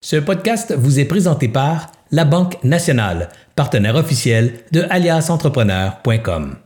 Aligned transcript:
Ce 0.00 0.14
podcast 0.14 0.72
vous 0.78 1.00
est 1.00 1.06
présenté 1.06 1.48
par 1.48 1.88
La 2.12 2.24
Banque 2.24 2.62
Nationale, 2.62 3.30
partenaire 3.56 3.96
officiel 3.96 4.60
de 4.70 4.84
aliasentrepreneur.com. 4.90 6.56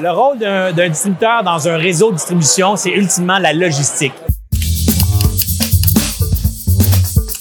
Le 0.00 0.10
rôle 0.10 0.38
d'un 0.38 0.88
distributeur 0.88 1.44
dans 1.44 1.68
un 1.68 1.76
réseau 1.76 2.10
de 2.10 2.16
distribution, 2.16 2.74
c'est 2.74 2.90
ultimement 2.90 3.38
la 3.38 3.52
logistique. 3.52 4.14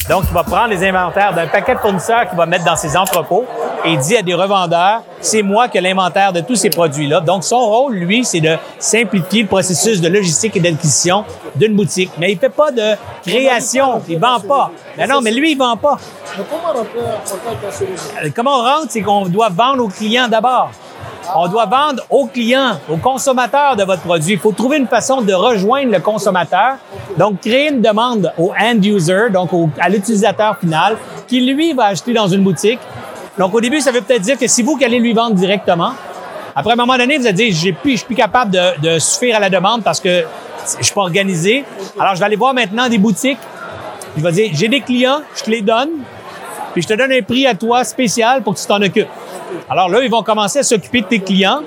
Donc, 0.07 0.25
il 0.27 0.33
va 0.33 0.43
prendre 0.43 0.69
les 0.69 0.87
inventaires 0.87 1.33
d'un 1.33 1.47
paquet 1.47 1.73
de 1.73 1.79
fournisseurs 1.79 2.29
qu'il 2.29 2.37
va 2.37 2.45
mettre 2.45 2.65
dans 2.65 2.75
ses 2.75 2.95
entrepôts 2.95 3.47
et 3.85 3.95
dit 3.97 4.17
à 4.17 4.21
des 4.21 4.33
revendeurs, 4.33 5.01
c'est 5.21 5.41
moi 5.41 5.67
qui 5.67 5.77
ai 5.77 5.81
l'inventaire 5.81 6.33
de 6.33 6.41
tous 6.41 6.55
ces 6.55 6.69
produits-là. 6.69 7.21
Donc, 7.21 7.43
son 7.43 7.59
rôle, 7.59 7.95
lui, 7.95 8.23
c'est 8.25 8.41
de 8.41 8.55
simplifier 8.77 9.43
le 9.43 9.47
processus 9.47 10.01
de 10.01 10.07
logistique 10.09 10.55
et 10.57 10.59
d'acquisition 10.59 11.23
d'une 11.55 11.75
boutique. 11.75 12.11
Mais 12.17 12.31
il 12.31 12.37
fait 12.37 12.49
pas 12.49 12.71
de 12.71 12.95
création, 13.25 14.01
il 14.07 14.19
vend 14.19 14.39
pas. 14.39 14.71
Mais 14.97 15.07
non, 15.07 15.21
mais 15.21 15.31
lui, 15.31 15.51
il 15.53 15.57
vend 15.57 15.77
pas. 15.77 15.97
Mais 18.23 18.31
comment 18.31 18.51
on 18.59 18.63
rentre, 18.63 18.87
c'est 18.89 19.01
qu'on 19.01 19.25
doit 19.27 19.49
vendre 19.49 19.83
aux 19.83 19.89
clients 19.89 20.27
d'abord. 20.27 20.71
On 21.35 21.47
doit 21.47 21.65
vendre 21.67 22.01
aux 22.09 22.25
clients, 22.25 22.79
aux 22.89 22.97
consommateurs 22.97 23.75
de 23.75 23.83
votre 23.83 24.01
produit. 24.01 24.33
Il 24.33 24.39
faut 24.39 24.51
trouver 24.51 24.77
une 24.77 24.87
façon 24.87 25.21
de 25.21 25.33
rejoindre 25.33 25.91
le 25.91 25.99
consommateur. 25.99 26.77
Donc, 27.17 27.41
créer 27.41 27.69
une 27.69 27.81
demande 27.81 28.33
au 28.37 28.51
end 28.59 28.81
user, 28.81 29.29
donc 29.31 29.53
au- 29.53 29.69
à 29.79 29.89
l'utilisateur 29.89 30.57
final, 30.57 30.97
qui 31.27 31.41
lui 31.41 31.73
va 31.73 31.85
acheter 31.87 32.13
dans 32.13 32.27
une 32.27 32.43
boutique. 32.43 32.79
Donc, 33.39 33.55
au 33.55 33.61
début, 33.61 33.81
ça 33.81 33.91
veut 33.91 34.01
peut-être 34.01 34.21
dire 34.21 34.37
que 34.37 34.45
c'est 34.45 34.61
vous 34.61 34.77
qui 34.77 34.85
allez 34.85 34.99
lui 34.99 35.13
vendre 35.13 35.33
directement. 35.33 35.93
Après, 36.55 36.71
à 36.71 36.73
un 36.73 36.77
moment 36.77 36.97
donné, 36.97 37.17
vous 37.17 37.25
allez 37.25 37.33
dire, 37.33 37.55
j'ai 37.55 37.73
plus, 37.73 37.93
je 37.93 37.97
suis 37.97 38.05
plus 38.05 38.15
capable 38.15 38.51
de, 38.51 38.79
de 38.81 38.99
suffire 38.99 39.37
à 39.37 39.39
la 39.39 39.49
demande 39.49 39.81
parce 39.81 39.99
que 39.99 40.25
je 40.77 40.83
suis 40.83 40.93
pas 40.93 41.01
organisé. 41.01 41.65
Alors, 41.99 42.13
je 42.13 42.19
vais 42.19 42.25
aller 42.25 42.35
voir 42.35 42.53
maintenant 42.53 42.87
des 42.87 42.99
boutiques. 42.99 43.39
Je 44.15 44.21
vais 44.21 44.31
dire, 44.31 44.51
j'ai 44.53 44.67
des 44.67 44.81
clients, 44.81 45.21
je 45.35 45.43
te 45.43 45.49
les 45.49 45.61
donne 45.61 45.89
puis 46.73 46.81
je 46.81 46.87
te 46.87 46.93
donne 46.93 47.11
un 47.11 47.21
prix 47.21 47.47
à 47.47 47.55
toi 47.55 47.83
spécial 47.83 48.43
pour 48.43 48.53
que 48.53 48.59
tu 48.59 48.67
t'en 48.67 48.81
occupes. 48.81 49.07
Alors 49.69 49.89
là, 49.89 50.01
ils 50.03 50.09
vont 50.09 50.23
commencer 50.23 50.59
à 50.59 50.63
s'occuper 50.63 51.01
de 51.01 51.07
tes 51.07 51.19
clients. 51.19 51.61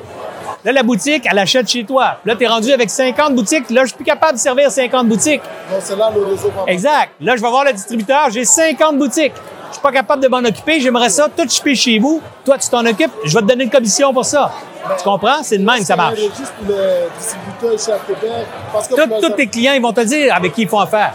Là, 0.65 0.71
la 0.73 0.83
boutique, 0.85 1.27
elle 1.29 1.39
achète 1.39 1.69
chez 1.69 1.85
toi. 1.85 2.19
Là, 2.25 2.37
tu 2.37 2.45
es 2.45 2.47
rendu 2.47 2.71
avec 2.71 2.89
50 2.89 3.35
boutiques. 3.35 3.69
Là, 3.71 3.83
je 3.83 3.89
suis 3.89 3.97
plus 3.97 4.05
capable 4.05 4.35
de 4.35 4.39
servir 4.39 4.71
50 4.71 5.09
boutiques. 5.09 5.43
C'est 5.81 5.97
là 5.97 6.13
le 6.15 6.23
réseau 6.25 6.53
Exact. 6.69 7.11
Là, 7.21 7.37
je 7.37 7.43
vais 7.43 7.49
voir 7.49 7.65
le 7.65 7.73
distributeur. 7.73 8.31
J'ai 8.31 8.45
50 8.45 8.97
boutiques. 8.97 9.33
Je 9.73 9.77
suis 9.77 9.83
pas 9.83 9.93
capable 9.93 10.23
de 10.23 10.29
m'en 10.29 10.41
occuper. 10.41 10.81
J'aimerais 10.81 11.09
ça 11.09 11.29
tout 11.35 11.49
chipper 11.49 11.75
chez 11.75 11.99
vous. 11.99 12.21
Toi, 12.45 12.59
tu 12.59 12.69
t'en 12.69 12.85
occupes. 12.85 13.11
Je 13.25 13.33
vais 13.33 13.41
te 13.41 13.47
donner 13.47 13.65
une 13.65 13.71
commission 13.71 14.13
pour 14.13 14.27
ça. 14.27 14.53
Tu 14.99 15.03
comprends? 15.03 15.43
C'est 15.43 15.57
de 15.57 15.65
même 15.65 15.79
que 15.79 15.87
ça 15.87 15.97
marche. 15.97 16.19
Registre 16.19 16.53
pour 16.61 16.75
les 16.75 17.09
distributeurs 17.19 17.73
ici 17.73 17.91
à 17.91 17.99
Québec. 17.99 19.21
Tous 19.23 19.31
tes 19.31 19.47
clients, 19.47 19.73
ils 19.73 19.81
vont 19.81 19.95
te 19.95 20.03
dire 20.03 20.35
avec 20.35 20.53
qui 20.53 20.63
ils 20.63 20.69
font 20.69 20.81
affaire. 20.81 21.15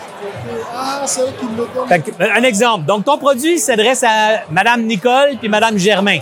Ah, 0.75 1.03
c'est 1.05 1.21
le 1.21 2.31
un 2.35 2.43
exemple. 2.43 2.85
Donc, 2.85 3.05
ton 3.05 3.19
produit 3.19 3.59
s'adresse 3.59 4.03
à 4.03 4.41
Madame 4.49 4.81
Nicole 4.83 5.37
puis 5.39 5.49
Madame 5.49 5.77
Germain. 5.77 6.17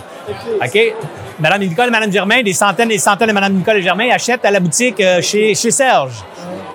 OK? 0.62 0.94
Madame 1.38 1.60
Nicole 1.60 1.88
et 1.88 1.90
Madame 1.90 2.12
Germain, 2.12 2.42
des 2.42 2.52
centaines 2.52 2.90
et 2.90 2.94
des 2.94 3.00
centaines 3.00 3.28
de 3.28 3.32
Madame 3.32 3.54
Nicole 3.54 3.76
et 3.76 3.82
Germain 3.82 4.10
achètent 4.10 4.44
à 4.44 4.50
la 4.50 4.60
boutique 4.60 5.00
euh, 5.00 5.22
chez, 5.22 5.54
chez 5.54 5.70
Serge. 5.70 6.22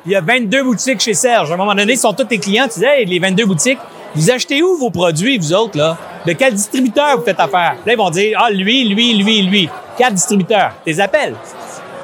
Il 0.05 0.11
y 0.11 0.15
a 0.15 0.21
22 0.21 0.63
boutiques 0.63 1.01
chez 1.01 1.13
Serge. 1.13 1.51
À 1.51 1.53
un 1.53 1.57
moment 1.57 1.75
donné, 1.75 1.93
ils 1.93 1.99
sont 1.99 2.13
tous 2.13 2.23
tes 2.23 2.39
clients. 2.39 2.67
Tu 2.71 2.79
dis, 2.79 2.85
hey, 2.85 3.05
les 3.05 3.19
22 3.19 3.45
boutiques, 3.45 3.79
vous 4.15 4.29
achetez 4.31 4.61
où 4.61 4.77
vos 4.77 4.89
produits, 4.89 5.37
vous 5.37 5.53
autres, 5.53 5.77
là? 5.77 5.97
De 6.25 6.33
quel 6.33 6.53
distributeur 6.53 7.17
vous 7.17 7.23
faites 7.23 7.39
affaire? 7.39 7.75
Là, 7.85 7.93
ils 7.93 7.97
vont 7.97 8.09
dire, 8.09 8.37
ah, 8.41 8.51
lui, 8.51 8.87
lui, 8.87 9.13
lui, 9.15 9.41
lui. 9.41 9.69
Quatre 9.97 10.13
distributeurs. 10.13 10.73
Appelles. 10.99 11.35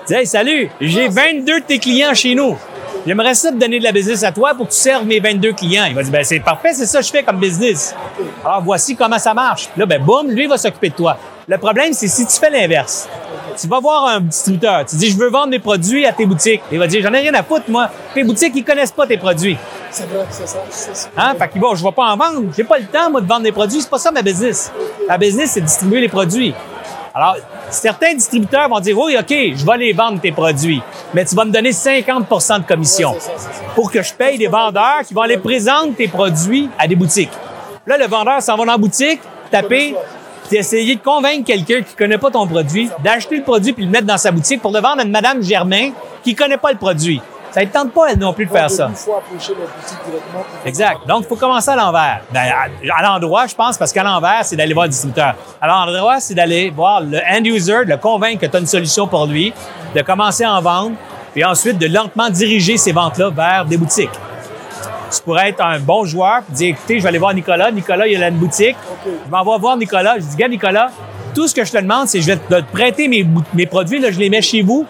Tu 0.06 0.14
dis, 0.14 0.20
hey, 0.20 0.26
salut, 0.26 0.70
j'ai 0.80 1.10
22 1.10 1.60
de 1.60 1.66
tes 1.66 1.80
clients 1.80 2.14
chez 2.14 2.34
nous. 2.34 2.58
J'aimerais 3.06 3.36
ça 3.36 3.52
te 3.52 3.58
donner 3.58 3.80
de 3.80 3.84
la 3.84 3.92
business 3.92 4.24
à 4.24 4.32
toi 4.32 4.54
pour 4.56 4.68
que 4.68 4.74
tu 4.74 4.80
serves 4.80 5.06
mes 5.06 5.20
22 5.20 5.54
clients. 5.54 5.86
Il 5.88 5.96
va 5.96 6.04
dire, 6.04 6.12
ben, 6.12 6.24
c'est 6.24 6.40
parfait, 6.40 6.74
c'est 6.74 6.86
ça 6.86 7.00
que 7.00 7.06
je 7.06 7.12
fais 7.12 7.24
comme 7.24 7.40
business. 7.40 7.96
Alors, 8.44 8.62
voici 8.64 8.96
comment 8.96 9.20
ça 9.20 9.34
marche. 9.34 9.70
Là, 9.78 9.86
ben, 9.86 10.02
boum, 10.02 10.30
lui 10.30 10.48
va 10.48 10.58
s'occuper 10.58 10.90
de 10.90 10.96
toi. 10.96 11.18
Le 11.48 11.58
problème, 11.58 11.94
c'est 11.94 12.08
si 12.08 12.26
tu 12.26 12.34
fais 12.34 12.50
l'inverse. 12.50 13.08
Tu 13.60 13.68
vas 13.68 13.80
voir 13.80 14.06
un 14.08 14.20
distributeur, 14.22 14.86
tu 14.86 14.98
dis, 14.98 15.10
je 15.10 15.18
veux 15.18 15.30
vendre 15.30 15.48
mes 15.48 15.60
produits 15.60 16.06
à 16.06 16.12
tes 16.12 16.26
boutiques. 16.26 16.62
Il 16.72 16.80
va 16.80 16.88
dire, 16.88 17.02
j'en 17.02 17.14
ai 17.14 17.20
rien 17.20 17.34
à 17.34 17.44
foutre, 17.44 17.70
moi. 17.70 17.90
Tes 18.14 18.24
boutiques, 18.24 18.54
ils 18.56 18.64
connaissent 18.64 18.92
pas 18.92 19.08
tes 19.08 19.18
produits. 19.18 19.58
C'est 19.92 20.10
vrai, 20.10 20.26
c'est 20.30 20.48
ça. 20.48 20.60
c'est 20.70 20.96
ça. 20.96 21.10
Hein? 21.18 21.34
Fait 21.38 21.50
qu'il 21.50 21.62
va, 21.62 21.70
je 21.74 21.84
vais 21.84 21.92
pas 21.92 22.12
en 22.12 22.18
vendre. 22.18 22.52
J'ai 22.56 22.64
pas 22.64 22.78
le 22.78 22.86
temps, 22.86 23.10
moi, 23.10 23.22
de 23.22 23.28
vendre 23.28 23.44
des 23.44 23.52
produits. 23.52 23.82
C'est 23.82 23.90
pas 23.90 23.98
ça 23.98 24.12
ma 24.12 24.22
business. 24.22 24.72
Ma 25.08 25.18
business, 25.18 25.52
c'est 25.52 25.62
distribuer 25.62 26.02
les 26.02 26.10
produits. 26.10 26.54
Alors, 27.18 27.36
certains 27.72 28.14
distributeurs 28.14 28.70
vont 28.70 28.80
dire, 28.80 28.96
oui, 28.96 29.18
OK, 29.20 29.30
je 29.30 29.66
vais 29.66 29.78
les 29.78 29.92
vendre 29.92 30.22
tes 30.22 30.32
produits, 30.32 30.84
mais 31.16 31.26
tu 31.26 31.34
vas 31.34 31.46
me 31.46 31.52
donner 31.52 31.72
50% 31.72 32.62
de 32.62 32.68
commission 32.68 33.16
ça, 33.18 33.32
pour 33.74 33.92
que 33.92 34.04
je 34.04 34.14
paye 34.14 34.38
des 34.38 34.46
vendeurs 34.46 35.00
qui 35.04 35.16
vont 35.16 35.22
aller 35.22 35.40
présenter 35.40 35.94
tes 35.96 36.08
produits 36.08 36.70
à 36.78 36.88
des 36.88 36.96
boutiques. 36.96 37.32
Là, 37.88 37.98
le 37.98 38.06
vendeur 38.06 38.40
s'en 38.44 38.56
va 38.56 38.66
dans 38.66 38.74
la 38.74 38.78
boutique, 38.78 39.20
taper, 39.50 39.96
puis 40.48 40.58
essayer 40.58 40.96
de 40.96 41.02
convaincre 41.02 41.46
quelqu'un 41.46 41.82
qui 41.82 41.96
connaît 41.96 42.20
pas 42.20 42.30
ton 42.30 42.46
produit 42.46 42.90
d'acheter 43.04 43.38
le 43.38 43.44
produit 43.44 43.74
puis 43.74 43.86
le 43.86 43.92
mettre 43.92 44.06
dans 44.06 44.18
sa 44.18 44.32
boutique 44.32 44.62
pour 44.62 44.72
le 44.72 44.80
vendre 44.80 45.00
à 45.00 45.04
une 45.04 45.12
Madame 45.12 45.42
Germain 45.42 45.92
qui 46.24 46.36
connaît 46.36 46.58
pas 46.58 46.72
le 46.72 46.78
produit. 46.78 47.20
Ça 47.58 47.66
ne 47.66 47.70
tente 47.70 47.92
pas, 47.92 48.12
elle 48.12 48.20
non 48.20 48.34
plus, 48.34 48.46
de 48.46 48.52
faire 48.52 48.70
ça. 48.70 48.88
Il 48.92 48.96
faut 48.96 49.16
approcher 49.16 49.54
directement. 49.56 50.46
Exact. 50.64 50.98
Donc, 51.08 51.24
il 51.24 51.28
faut 51.28 51.36
commencer 51.36 51.72
à 51.72 51.76
l'envers. 51.76 52.22
Ben, 52.32 52.52
à, 52.96 53.02
l'endroit, 53.02 53.48
je 53.48 53.56
pense, 53.56 53.80
parce 53.80 53.92
qu'à 53.92 54.04
l'envers, 54.04 54.42
c'est 54.44 54.56
d'aller 54.56 54.76
voir 54.76 54.86
le 54.86 54.92
distributeur. 54.92 55.34
À 55.60 55.66
l'endroit, 55.66 56.20
c'est 56.20 56.36
d'aller 56.36 56.70
voir 56.70 57.02
le 57.02 57.18
end 57.18 57.44
user, 57.46 57.84
de 57.84 57.90
le 57.90 57.98
convaincre 57.98 58.42
que 58.42 58.46
tu 58.46 58.56
as 58.56 58.60
une 58.60 58.68
solution 58.68 59.08
pour 59.08 59.26
lui, 59.26 59.54
de 59.96 60.02
commencer 60.04 60.44
à 60.44 60.54
en 60.54 60.62
vendre, 60.62 60.92
puis 61.34 61.44
ensuite 61.44 61.80
de 61.80 61.88
lentement 61.88 62.30
diriger 62.30 62.78
ces 62.78 62.92
ventes-là 62.92 63.32
vers 63.32 63.66
des 63.66 63.78
boutiques. 63.78 64.14
Tu 65.12 65.20
pourrais 65.24 65.50
être 65.50 65.66
un 65.66 65.80
bon 65.80 66.06
joueur, 66.06 66.44
puis 66.44 66.54
dire, 66.54 66.70
écoutez, 66.76 67.00
je 67.00 67.02
vais 67.02 67.10
aller 67.10 67.18
voir 67.18 67.34
Nicolas. 67.34 67.72
Nicolas, 67.72 68.06
il 68.06 68.22
a 68.22 68.28
une 68.28 68.38
boutique. 68.38 68.78
Je 69.04 69.32
m'en 69.32 69.44
vais 69.44 69.60
voir 69.60 69.78
Nicolas. 69.78 70.20
Je 70.20 70.26
dis, 70.26 70.36
gars, 70.36 70.48
Nicolas, 70.48 70.92
tout 71.34 71.48
ce 71.48 71.56
que 71.56 71.66
je 71.66 71.72
te 71.72 71.78
demande, 71.80 72.08
c'est 72.08 72.22
je 72.22 72.28
vais 72.28 72.38
te, 72.38 72.54
te 72.54 72.72
prêter 72.72 73.08
mes 73.08 73.66
produits, 73.66 73.98
là, 73.98 74.12
je 74.12 74.20
les 74.20 74.30
mets 74.30 74.44
chez 74.44 74.62
vous, 74.62 74.86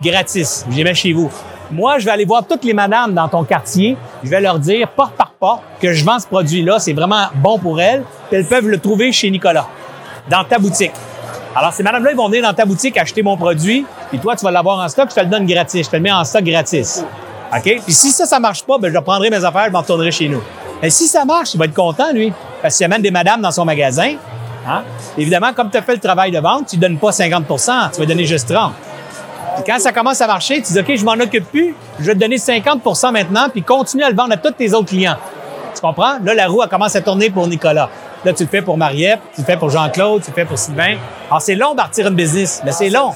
gratis. 0.00 0.64
Je 0.70 0.76
les 0.76 0.84
mets 0.84 0.94
chez 0.94 1.12
vous. 1.12 1.28
Moi, 1.72 1.98
je 1.98 2.04
vais 2.04 2.10
aller 2.10 2.26
voir 2.26 2.46
toutes 2.46 2.64
les 2.64 2.74
madames 2.74 3.14
dans 3.14 3.28
ton 3.28 3.44
quartier. 3.44 3.96
Je 4.22 4.28
vais 4.28 4.42
leur 4.42 4.58
dire, 4.58 4.88
porte 4.88 5.14
par 5.14 5.30
porte, 5.30 5.62
que 5.80 5.94
je 5.94 6.04
vends 6.04 6.18
ce 6.18 6.26
produit-là. 6.26 6.78
C'est 6.78 6.92
vraiment 6.92 7.28
bon 7.36 7.58
pour 7.58 7.80
elles. 7.80 8.04
Puis 8.28 8.38
elles 8.38 8.44
peuvent 8.44 8.68
le 8.68 8.78
trouver 8.78 9.10
chez 9.10 9.30
Nicolas, 9.30 9.66
dans 10.28 10.44
ta 10.44 10.58
boutique. 10.58 10.92
Alors, 11.56 11.72
ces 11.72 11.82
madames-là, 11.82 12.10
ils 12.10 12.16
vont 12.16 12.28
venir 12.28 12.42
dans 12.42 12.52
ta 12.52 12.66
boutique 12.66 12.98
acheter 12.98 13.22
mon 13.22 13.38
produit. 13.38 13.86
Puis 14.10 14.18
toi, 14.18 14.36
tu 14.36 14.44
vas 14.44 14.50
l'avoir 14.50 14.84
en 14.84 14.88
stock. 14.88 15.08
Je 15.08 15.14
te 15.14 15.20
le 15.20 15.26
donne 15.26 15.46
gratis. 15.46 15.86
Je 15.86 15.90
te 15.90 15.96
le 15.96 16.02
mets 16.02 16.12
en 16.12 16.24
stock 16.24 16.44
gratis. 16.44 17.04
OK? 17.54 17.62
Puis 17.62 17.92
si 17.92 18.10
ça, 18.10 18.26
ça 18.26 18.38
marche 18.38 18.64
pas, 18.64 18.76
ben, 18.76 18.92
je 18.92 18.98
prendrai 18.98 19.30
mes 19.30 19.42
affaires, 19.42 19.66
je 19.66 19.72
m'en 19.72 19.80
retournerai 19.80 20.10
chez 20.10 20.28
nous. 20.28 20.42
Et 20.82 20.90
si 20.90 21.06
ça 21.06 21.24
marche, 21.24 21.54
il 21.54 21.58
va 21.58 21.64
être 21.64 21.74
content, 21.74 22.12
lui. 22.12 22.34
Parce 22.60 22.76
qu'il 22.76 22.84
amène 22.84 23.02
des 23.02 23.10
madames 23.10 23.40
dans 23.40 23.50
son 23.50 23.64
magasin. 23.64 24.14
Hein? 24.68 24.82
Évidemment, 25.16 25.54
comme 25.54 25.70
tu 25.70 25.78
as 25.78 25.82
fait 25.82 25.94
le 25.94 26.00
travail 26.00 26.30
de 26.30 26.38
vente, 26.38 26.66
tu 26.68 26.76
ne 26.76 26.82
donnes 26.82 26.98
pas 26.98 27.10
50% 27.10 27.92
tu 27.92 28.00
vas 28.00 28.06
donner 28.06 28.26
juste 28.26 28.52
30 28.52 28.72
quand 29.66 29.78
ça 29.78 29.92
commence 29.92 30.20
à 30.20 30.26
marcher, 30.26 30.62
tu 30.62 30.72
dis, 30.72 30.78
OK, 30.78 30.94
je 30.96 31.04
m'en 31.04 31.12
occupe 31.12 31.48
plus, 31.50 31.74
je 31.98 32.04
vais 32.04 32.14
te 32.14 32.18
donner 32.18 32.36
50% 32.36 33.12
maintenant, 33.12 33.48
puis 33.50 33.62
continue 33.62 34.02
à 34.02 34.10
le 34.10 34.16
vendre 34.16 34.32
à 34.32 34.36
tous 34.36 34.52
tes 34.52 34.72
autres 34.74 34.88
clients. 34.88 35.16
Tu 35.74 35.80
comprends? 35.80 36.18
Là, 36.22 36.34
la 36.34 36.46
roue, 36.46 36.62
elle 36.62 36.68
commence 36.68 36.96
à 36.96 37.00
tourner 37.00 37.30
pour 37.30 37.46
Nicolas. 37.46 37.88
Là, 38.24 38.32
tu 38.32 38.44
le 38.44 38.48
fais 38.48 38.62
pour 38.62 38.76
Mariette, 38.76 39.20
tu 39.34 39.40
le 39.40 39.46
fais 39.46 39.56
pour 39.56 39.70
Jean-Claude, 39.70 40.22
tu 40.22 40.30
le 40.30 40.34
fais 40.34 40.44
pour 40.44 40.58
Sylvain. 40.58 40.96
Alors, 41.28 41.42
c'est 41.42 41.54
long 41.54 41.72
de 41.72 41.76
partir 41.76 42.06
une 42.06 42.14
business, 42.14 42.62
mais 42.64 42.72
c'est 42.72 42.90
long. 42.90 43.12